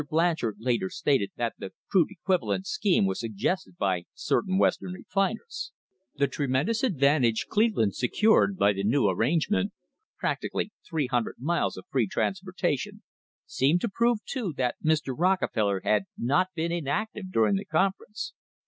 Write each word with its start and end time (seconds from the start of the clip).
Blanchard 0.09 0.55
later 0.57 0.89
stated 0.89 1.29
that 1.35 1.53
the 1.59 1.73
'crude 1.87 2.07
equivalent" 2.09 2.65
scheme 2.65 3.05
was 3.05 3.19
suggested 3.19 3.77
by 3.77 4.05
certain 4.15 4.57
Western 4.57 4.93
refiners. 4.93 5.73
The 6.15 6.27
tremendous 6.27 6.81
advantage 6.81 7.45
Cleveland 7.51 7.93
secured 7.93 8.57
by 8.57 8.73
the 8.73 8.83
new 8.83 9.07
arrangement, 9.07 9.73
practically 10.17 10.71
300 10.89 11.35
miles 11.37 11.77
of 11.77 11.85
free 11.91 12.07
transporta 12.07 12.79
tion, 12.79 13.03
seemed 13.45 13.81
to 13.81 13.89
prove, 13.89 14.25
too, 14.25 14.55
that 14.57 14.77
Mr. 14.83 15.13
Rockefeller 15.15 15.81
had 15.83 16.05
not 16.17 16.47
been 16.55 16.71
inactive 16.71 17.31
during 17.31 17.55
the 17.57 17.65
conference. 17.65 18.33